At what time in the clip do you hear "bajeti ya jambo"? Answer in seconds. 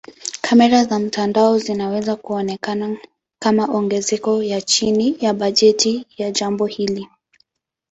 5.33-6.65